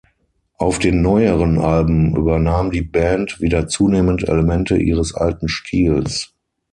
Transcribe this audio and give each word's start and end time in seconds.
Auf 0.57 0.79
den 0.79 1.03
neueren 1.03 1.59
Alben 1.59 2.15
übernahm 2.15 2.71
die 2.71 2.81
Band 2.81 3.39
wieder 3.39 3.67
zunehmend 3.67 4.27
Elemente 4.27 4.75
ihres 4.75 5.13
alten 5.13 5.47
Stils. 5.47 6.33